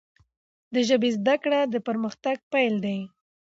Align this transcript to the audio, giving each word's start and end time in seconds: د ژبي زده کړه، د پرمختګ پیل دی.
د 0.73 0.75
ژبي 0.87 1.09
زده 1.17 1.35
کړه، 1.43 1.59
د 1.73 1.75
پرمختګ 1.87 2.37
پیل 2.51 2.75
دی. 2.85 2.99